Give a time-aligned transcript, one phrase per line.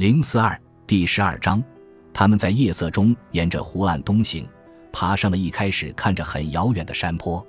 [0.00, 1.62] 零四二第十二章，
[2.14, 4.48] 他们在夜色中沿着湖岸东行，
[4.90, 7.46] 爬上了一开始看着很遥远的山坡。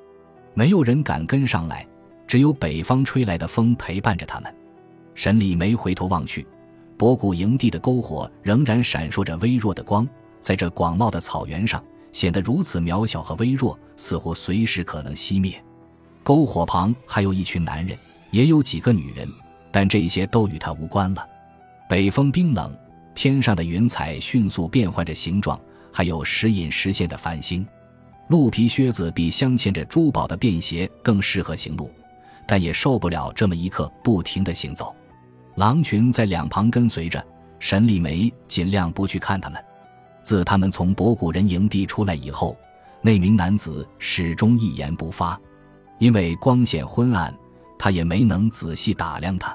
[0.54, 1.88] 没有人敢跟上来，
[2.28, 4.54] 只有北方吹来的风陪伴着他们。
[5.16, 6.46] 沈礼梅回头望去，
[6.98, 10.06] 博古营地的篝火仍然闪烁着微弱的光，
[10.42, 11.82] 在这广袤的草原上
[12.12, 15.64] 显得如此渺小和微弱，似乎随时可能熄灭。
[16.22, 17.98] 篝火旁还有一群男人，
[18.30, 19.26] 也有几个女人，
[19.72, 21.26] 但这些都与他无关了。
[21.92, 22.74] 北风冰冷，
[23.14, 25.60] 天上的云彩迅速变换着形状，
[25.92, 27.68] 还有时隐时现的繁星。
[28.30, 31.92] 鹿皮靴子比镶嵌着珠宝的便鞋更适合行路，
[32.48, 34.96] 但也受不了这么一刻不停的行走。
[35.56, 37.22] 狼群在两旁跟随着，
[37.60, 39.62] 沈礼梅尽量不去看他们。
[40.24, 42.56] 自他们从博古人营地出来以后，
[43.02, 45.38] 那名男子始终一言不发，
[46.00, 47.38] 因为光线昏暗，
[47.78, 49.54] 他也没能仔细打量他。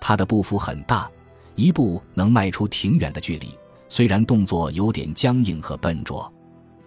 [0.00, 1.10] 他的步幅很大。
[1.54, 3.48] 一步能迈出挺远的距离，
[3.88, 6.32] 虽然动作有点僵硬和笨拙。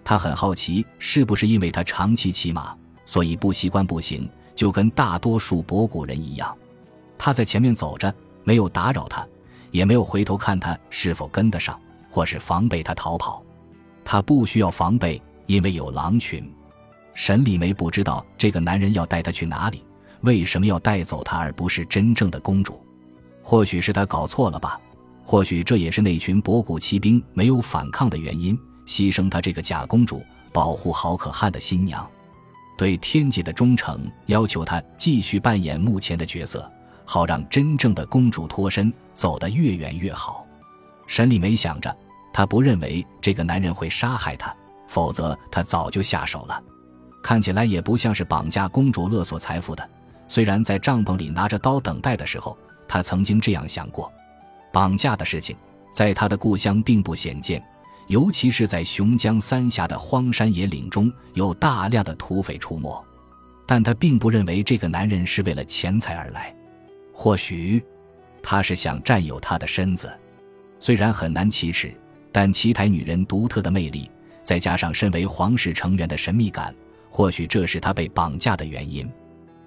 [0.03, 6.55] 他很好奇，是不是因为他长期骑马，所以不习惯步行，就跟大多数博古人一样。
[7.17, 9.27] 他在前面走着，没有打扰他，
[9.71, 13.43] 也没有回头看他是否跟得上，或是防备他逃跑。
[14.05, 16.49] 他不需要防备，因为有狼群。
[17.13, 19.83] 沈礼梅不知道这个男人要带他去哪里，
[20.21, 22.79] 为什么要带走他，而不是真正的公主？
[23.49, 24.77] 或许是他搞错了吧，
[25.23, 32.05] 或许这也是那群博古骑兵没有反抗的原因，牺牲他这个假公主，保护好可汗的新娘，
[32.77, 36.69] 对天界的忠诚，要求他继续扮演目前的角色，
[37.05, 40.45] 好让真正的公主脱身，走得越远越好。
[41.07, 41.97] 沈礼梅想着，
[42.33, 44.53] 他不认为这个男人会杀害他，
[44.89, 46.63] 否则他早就下手了。
[47.23, 49.89] 看起来也不像是绑架公主勒索财富的，
[50.27, 52.57] 虽然在帐篷里拿着刀等待的时候。
[52.87, 54.11] 他曾经这样想过，
[54.71, 55.55] 绑架的事情
[55.91, 57.63] 在他的故乡并不鲜见，
[58.07, 63.03] 尤其是在熊江三峡的荒山野岭中有大量的土匪出没。
[63.65, 66.55] 但他并不认为这个男人是为了钱财而来，
[67.13, 67.83] 或许
[68.41, 70.09] 他是想占有她的身子。
[70.79, 71.93] 虽然很难启齿，
[72.31, 74.09] 但奇台女人独特的魅力，
[74.41, 76.73] 再加上身为皇室成员的神秘感，
[77.09, 79.05] 或许这是他被绑架的原因。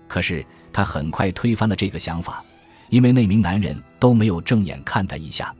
[0.08, 0.42] 可是
[0.72, 2.42] 他很快推翻了这个想法。
[2.90, 5.54] 因为那名男人都没有正眼看他一下，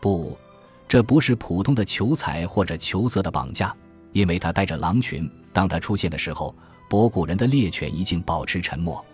[0.00, 0.38] 不，
[0.86, 3.74] 这不是普通的求财或者求色的绑架，
[4.12, 5.28] 因为他带着狼群。
[5.52, 6.54] 当他出现的时候，
[6.88, 9.04] 博古人的猎犬已经保持沉默，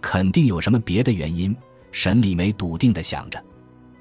[0.00, 1.54] 肯定有什么别的原因。
[1.92, 3.44] 沈礼梅笃定地想着，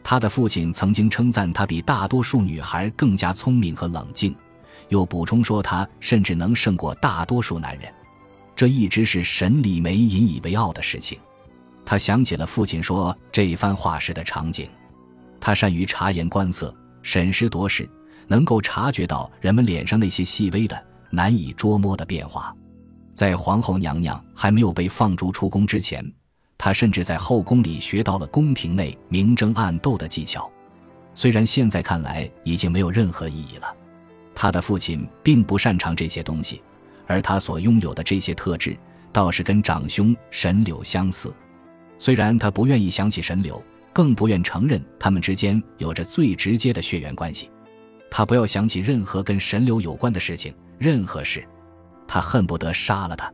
[0.01, 4.33] 他的父亲曾经称赞他比大多数女孩更加聪明和冷静，
[4.87, 7.93] 又补充说他甚至能胜过大多数男人，
[8.55, 11.19] 这一直是沈礼梅引以为傲的事情。
[11.85, 14.69] 他想起了父亲说这一番话时的场景，
[15.39, 17.89] 他善于察言观色、审时度势，
[18.27, 22.55] 能够察觉到人们脸上那些细微的、难以捉摸的变化。
[23.13, 26.05] 在皇后娘娘还没有被放逐出宫之前，
[26.57, 30.49] 他甚至在后宫里学到了宫廷内明争暗斗的技巧。
[31.13, 33.75] 虽然现在看来已经没有任何意义了，
[34.33, 36.61] 他的父亲并不擅长这些东西，
[37.05, 38.77] 而他所拥有的这些特质
[39.11, 41.35] 倒是跟长兄沈柳相似。
[42.01, 43.61] 虽然他不愿意想起神柳，
[43.93, 47.47] 更不愿承认他们之间有着最直接的血缘关系。
[48.09, 51.47] 他不要想起任何跟神柳有关的事情，任何事，
[52.07, 53.31] 他恨不得杀了他。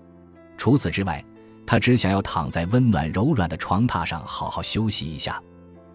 [0.58, 1.24] 除此之外，
[1.66, 5.42] 他只想要躺在温暖柔软的床榻上好好休息一下。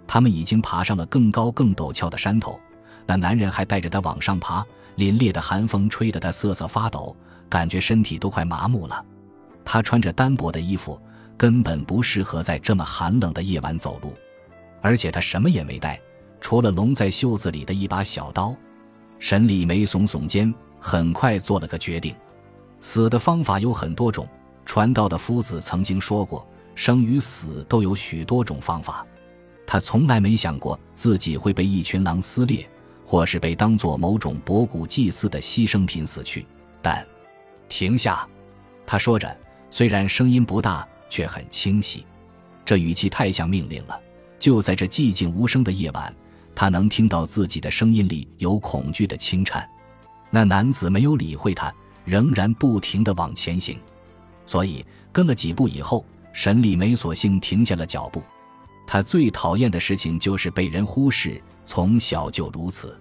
[0.06, 2.59] 他们已经爬上了更高更陡峭的山头，
[3.04, 4.65] 那男人还带着他往上爬。
[4.97, 7.15] 凛冽的寒风吹得他瑟瑟发抖，
[7.50, 9.04] 感觉身体都快麻木了。
[9.62, 10.99] 他穿着单薄的衣服。
[11.42, 14.14] 根本不适合在这么寒冷的夜晚走路，
[14.80, 16.00] 而且他什么也没带，
[16.41, 18.54] 除了拢在袖子里的一把小刀。
[19.19, 22.14] 沈礼梅耸耸肩，很快做了个决定：
[22.78, 24.25] 死的方法有很多种。
[24.64, 29.04] 传道的夫子曾经说过，生与死都有许多种方法。
[29.66, 32.64] 他从来没想过自己会被一群狼撕裂，
[33.04, 36.47] 或是被当作某种博古祭祀的牺牲品死去。
[36.80, 37.04] 但，
[37.68, 38.24] 停下！
[38.86, 39.36] 他说着，
[39.71, 40.86] 虽然声音不大。
[41.12, 42.06] 却很清晰，
[42.64, 44.00] 这语气太像命令了。
[44.38, 46.12] 就在这寂静无声的夜晚，
[46.54, 49.68] 他能听到自己的声音里有恐惧的轻颤。
[50.30, 51.70] 那男子没有理会他，
[52.06, 53.78] 仍然不停地往前行。
[54.47, 54.82] 所以
[55.12, 58.22] 跟了几步以后，沈丽梅索性停下了脚步。
[58.86, 62.98] 他最讨厌的事情就是被人忽视，从小就如此。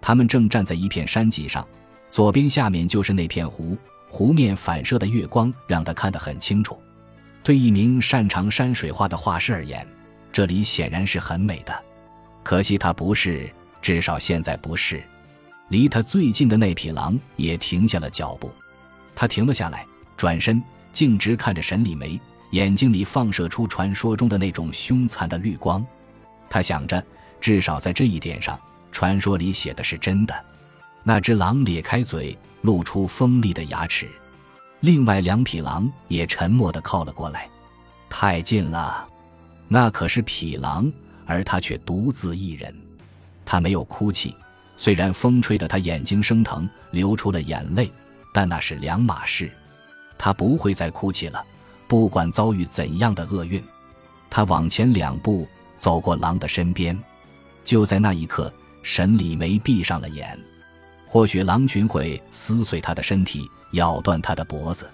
[0.00, 1.68] 他们正站在一片山脊上，
[2.10, 3.76] 左边下面就是那片湖，
[4.08, 6.78] 湖面反射的月光让他看得很清楚。
[7.42, 9.86] 对一名擅长山水画的画师而言，
[10.32, 11.84] 这里显然是很美的。
[12.42, 15.02] 可惜他不是，至少现在不是。
[15.68, 18.52] 离他最近的那匹狼也停下了脚步，
[19.14, 19.86] 他停了下来，
[20.16, 20.62] 转身，
[20.92, 25.84] 径直看着沈礼梅，眼睛里放射出传说中的那种凶残的绿光。
[26.50, 27.02] 他想着，
[27.40, 28.58] 至少在这一点上，
[28.92, 30.44] 传说里写的是真的。
[31.02, 34.08] 那只狼咧开嘴，露出锋利的牙齿。
[34.82, 37.48] 另外两匹狼也沉默地靠了过来。
[38.10, 39.08] 太近了，
[39.68, 40.92] 那可是匹狼，
[41.24, 42.74] 而他却独自一人。
[43.44, 44.34] 他没有哭泣。
[44.76, 47.88] 虽然风吹得他眼睛生疼，流出了眼泪，
[48.34, 49.48] 但那是两码事。
[50.18, 51.44] 他不会再哭泣了，
[51.86, 53.62] 不管遭遇怎样的厄运。
[54.28, 55.46] 他往前两步，
[55.78, 56.98] 走过狼的身边。
[57.62, 58.52] 就在那一刻，
[58.82, 60.36] 沈礼梅闭上了眼。
[61.06, 64.88] 或许狼群会撕碎他的身体，咬断他的脖子。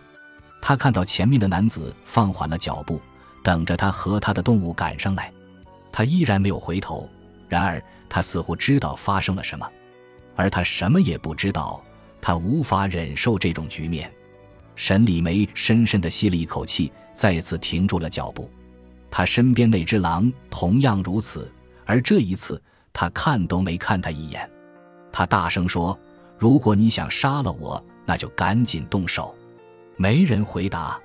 [0.61, 3.01] 他看到前面的男子放缓了脚步，
[3.43, 5.33] 等着他和他的动物赶上来。
[5.93, 7.09] 他依然没有回头。
[7.49, 9.67] 然而，他似乎知道发生了什么。
[10.37, 11.83] 而他什么也不知道，
[12.21, 14.13] 他无法忍受这种局面。
[14.77, 18.51] 沈礼梅深深地吸了一口气，再次停住了脚步。
[19.11, 21.51] 他身边那只狼同样如此，
[21.87, 24.49] 而这一次他看都没看他一眼。
[25.11, 25.99] 他大声说
[26.39, 29.35] ：“如果你想杀了我，那就赶紧动手。”
[30.01, 30.99] 没人回答，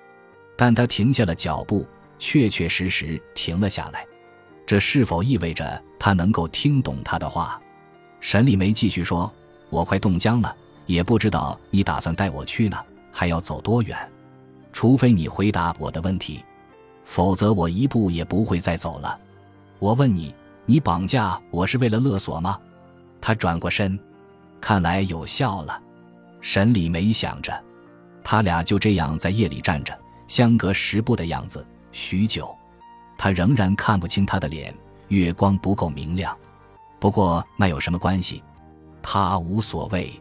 [0.55, 1.85] 但他停下了脚步，
[2.17, 4.05] 确确实实停了下来。
[4.65, 7.61] 这是否意味着他能够听懂他的话？
[8.21, 9.29] 沈丽梅继续说
[9.69, 10.55] ：“我快冻僵了，
[10.85, 13.97] 也不知道你打算带我去哪，还要走多远。
[14.71, 16.41] 除非你回答我的问题，
[17.03, 19.19] 否则我一步也不会再走了。
[19.79, 20.33] 我问你，
[20.65, 22.57] 你绑架我是为了勒索吗？”
[23.19, 23.99] 他转过身，
[24.61, 25.81] 看来有效了。
[26.43, 27.63] 沈礼梅想着，
[28.21, 29.97] 他俩就这样在夜里站着，
[30.27, 32.53] 相隔十步的样子，许久，
[33.17, 34.75] 他仍然看不清他的脸，
[35.07, 36.37] 月光不够明亮。
[36.99, 38.43] 不过那有什么关系？
[39.01, 40.11] 他无所谓，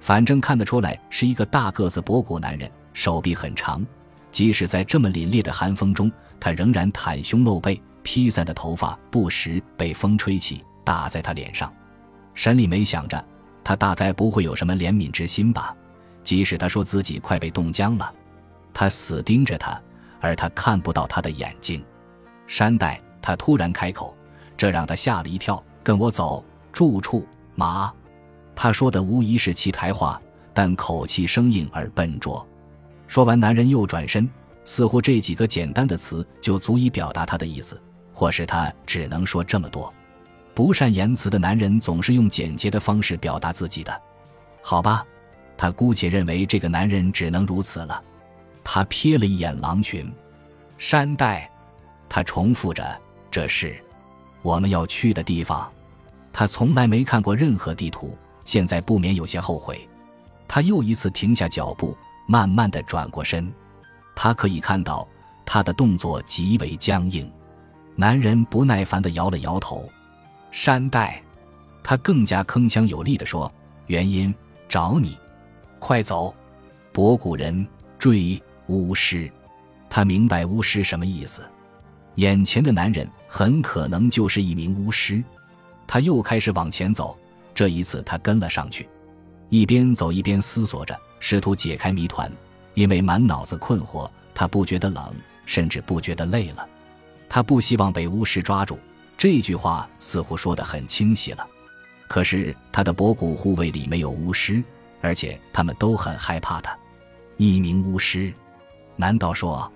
[0.00, 3.84] 反正看得出来是一个大个子、博骨男人，手臂很长。
[4.30, 11.72] 即使在这么凛冽的寒风中，他仍然袒胸露背，披散的头发不时被风吹起，打在他脸上。
[12.34, 13.24] 沈礼梅想着，
[13.64, 15.74] 他大概不会有什么怜悯之心吧？
[16.22, 18.14] 即使他说自己快被冻僵了，
[18.72, 19.80] 他死盯着他，
[20.20, 21.84] 而他看不到他的眼睛。
[22.46, 24.14] 山代，他突然开口，
[24.56, 25.62] 这让他吓了一跳。
[25.82, 27.92] 跟我走，住处马。
[28.54, 30.20] 他说的无疑是其台话，
[30.54, 32.46] 但口气生硬而笨拙。
[33.06, 34.28] 说完，男人又转身，
[34.64, 37.78] 似乎这几个简单的词就足以表达他的意思，
[38.14, 39.92] 或是他只能说这么多。
[40.54, 44.00] 不善言辞的男人总是用简洁的方式表达自己的。
[44.62, 45.04] 好吧，
[45.56, 48.02] 他姑且认为这个男人只能如此了。
[48.62, 50.10] 他瞥了一眼狼群，
[50.78, 51.50] 山带，
[52.08, 52.98] 他重复着
[53.30, 53.76] ：“这是
[54.42, 55.70] 我们要去的地方。”
[56.32, 59.86] 他从来没看过任何地图，现在不免有些后悔。
[60.48, 61.96] 他又一次停下脚步，
[62.26, 63.52] 慢慢的转过身。
[64.14, 65.06] 他可以看到
[65.44, 67.30] 他的动作极为僵硬。
[67.96, 69.88] 男人不耐烦的摇了摇头。
[70.54, 71.20] 山代，
[71.82, 73.52] 他更加铿锵有力的说
[73.88, 74.32] ：“原因
[74.68, 75.18] 找你，
[75.80, 76.32] 快走！
[76.92, 77.66] 博古人
[77.98, 79.28] 追巫师。”
[79.90, 81.42] 他明白巫师什么意思。
[82.14, 85.20] 眼前的男人很可能就是一名巫师。
[85.88, 87.18] 他又开始往前走，
[87.52, 88.88] 这一次他跟了上去，
[89.48, 92.30] 一边走一边思索着，试图解开谜团。
[92.74, 95.12] 因为满脑子困惑，他不觉得冷，
[95.46, 96.64] 甚至不觉得累了。
[97.28, 98.78] 他不希望被巫师抓住，
[99.16, 101.46] 这句话似乎说得很清晰了。
[102.08, 104.62] 可是他的博古护卫里没有巫师，
[105.00, 106.76] 而且他们都很害怕他。
[107.36, 108.32] 一名巫师？
[108.96, 109.70] 难道说？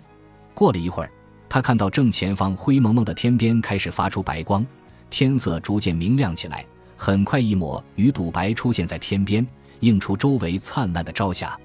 [0.54, 1.10] 过了一会儿，
[1.48, 4.64] 他看到正前方灰蒙蒙的天边开始发出白光。
[5.10, 6.64] 天色逐渐明亮起来，
[6.96, 9.44] 很快一抹鱼肚白出现在天边，
[9.80, 11.58] 映出周围灿烂的朝霞。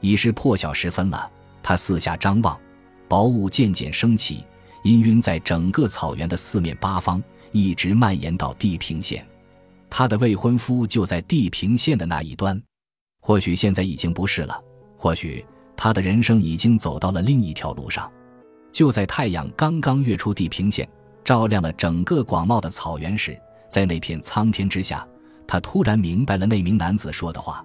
[0.00, 1.30] 已是破晓时分了，
[1.62, 2.58] 他四下张望，
[3.06, 4.44] 薄雾渐渐升起，
[4.82, 7.22] 氤氲在整个草原的四面八方，
[7.52, 9.26] 一直蔓延到地平线。
[9.88, 12.60] 他的未婚夫就在地平线的那一端，
[13.20, 14.60] 或许现在已经不是了，
[14.96, 15.44] 或许
[15.76, 18.10] 他的人生已经走到了另一条路上。
[18.72, 20.88] 就在太阳刚刚跃出地平线。
[21.22, 25.06] 照亮了整个广袤的草原时，在那片苍天之下，
[25.46, 27.64] 他突然明白了那名男子说的话：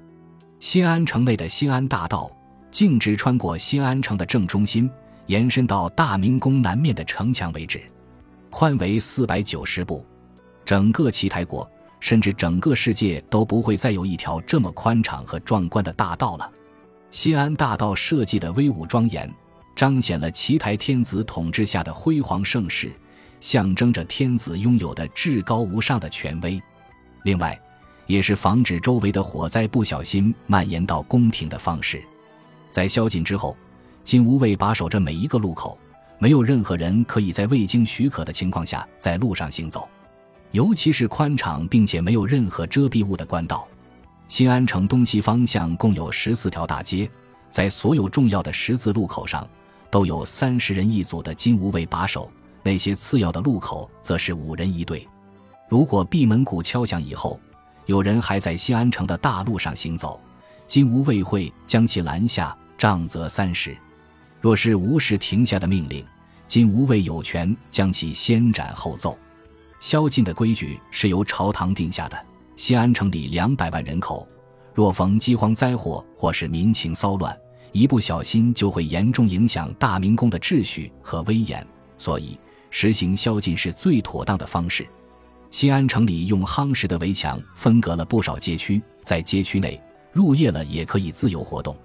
[0.59, 2.29] 新安城内的新安大道，
[2.69, 4.89] 径直穿过新安城的正中心，
[5.27, 7.81] 延伸到大明宫南面的城墙为止，
[8.49, 10.05] 宽为四百九十步。
[10.63, 16.51] 整个奇台国，甚至整个世界都不会再有一条这么宽敞和壮观的大道了。
[17.11, 19.31] 新安大道设计的威武庄严，
[19.75, 22.91] 彰显了奇台天子统治下的辉煌盛世。
[23.41, 26.59] 象征着天子拥有的至高无上的权威。
[27.23, 27.59] 另外，
[28.07, 32.01] 也是防止周围的火灾不小心蔓延到宫廷的方式。
[32.71, 33.55] 在宵禁之后，
[34.05, 35.75] 金吾卫把守着每一个路口，
[36.19, 39.89] 没有任何人可以在未经许可的情况下在路上行走，
[40.51, 43.67] 尤其是宽敞并且没有任何遮蔽物的官道。
[44.27, 47.09] 新安城东西方向共有十四条大街，
[47.49, 49.47] 在所有重要的十字路口上
[49.89, 52.31] 都有三十人一组的金吾卫把守，
[52.61, 55.07] 那些次要的路口则是五人一队。
[55.67, 57.39] 如果闭门鼓敲响以后，
[57.87, 60.21] 有人还在西安城的大路上行走，
[60.67, 63.75] 金吾卫会将其拦下，杖责三十。
[64.45, 66.05] 若是无视停下的命令，
[66.47, 69.17] 今吾卫有权将其先斩后奏。
[69.79, 72.25] 宵禁的规矩是由朝堂定下的。
[72.55, 74.27] 西安城里两百万人口，
[74.71, 77.35] 若逢饥荒灾祸或是民情骚乱，
[77.71, 81.65] 一不小心就会严重影响大明宫的秩序和威严，
[81.97, 84.87] 所以实行宵禁是最妥当的方式。
[85.49, 91.75] 西安城里用夯实的围墙分隔了不少街区，在街区内入夜了也可以自由活动，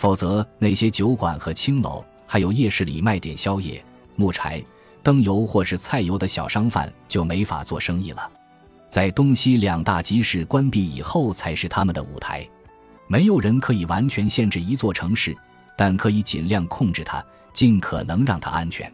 [0.00, 3.84] 否则那些酒馆和青楼，还有夜市里卖点宵夜、
[4.16, 4.64] 木柴、
[5.02, 8.30] 灯油或是菜油的小商贩就没法做生意了。
[8.88, 12.48] 在东西两大集市关闭以后，才是他们的舞台。
[13.08, 15.36] 没有人可以完全限制一座城市，
[15.76, 18.90] 但可以尽量控制它，尽可能让它安全。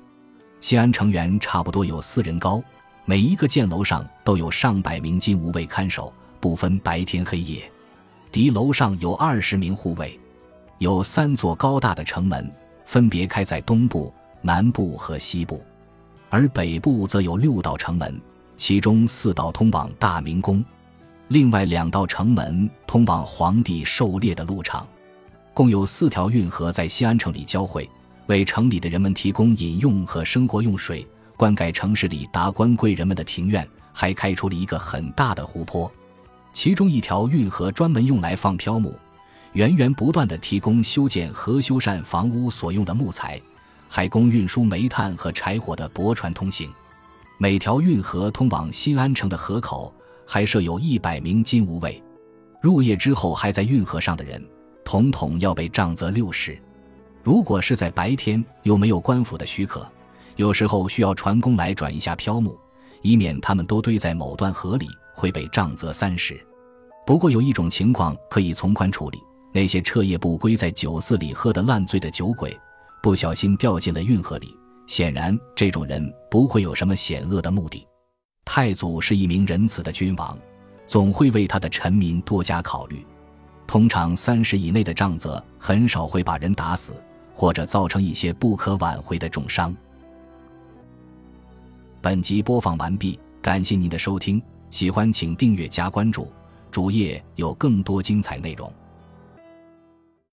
[0.61, 2.61] 西安城垣差不多有四人高。
[3.05, 7.71] 每一个箭楼上都有上百名金吾卫看守，不分白天黑夜。
[8.33, 10.19] 敌楼上有二十名护卫，
[10.79, 12.51] 有三座高大的城门，
[12.85, 15.63] 分别开在东部、南部和西部，
[16.29, 18.21] 而北部则有六道城门，
[18.59, 20.63] 其中四道通往大明宫，
[21.29, 24.87] 另外两道城门通往皇帝狩猎的路场。
[25.55, 27.89] 共有四条运河在西安城里交汇，
[28.27, 31.07] 为城里的人们提供饮用和生活用水。
[31.39, 35.91] 灌溉城市里达官贵人们的庭院，还开出了一个很大的湖泊，
[36.53, 38.95] 其中一条运河专门用来放漂木，
[39.57, 43.41] 源源不断地提供修建和修缮房屋所用的木材，
[43.89, 46.71] 还供运输煤炭和柴火的驳船通行。
[47.39, 49.91] 每条运河通往新安城的河口
[50.27, 52.03] 还设有一百名金吾卫，
[52.61, 54.47] 入夜之后还在运河上的人，
[54.85, 56.59] 统统要被杖责六十。
[57.23, 59.91] 如果是在白天，又没有官府的许可。
[60.37, 62.55] 有时候需要船工来转一下漂木，
[63.01, 66.39] 以免他们都堆在某段河里，会被杖责三十。
[67.07, 69.19] 不过有一种情况可以从宽处理：
[69.53, 72.59] 那些彻夜不归，在酒肆里喝得烂醉的酒鬼，
[73.03, 74.57] 不小心掉进了运河里。
[74.87, 77.87] 显然，这种人不会有什么险恶的目的。
[78.45, 80.39] 太祖是一名仁慈的君王，
[80.87, 83.05] 总会为他的臣民多加考虑。
[83.67, 86.93] 通常三十以内的杖责，很少会把人打死，
[87.35, 89.75] 或者造成一些不可挽回的重伤。
[92.01, 96.31] 本集播放完毕，感谢您的收听，喜欢请订阅加关注，
[96.71, 98.73] 主页有更多精彩内容。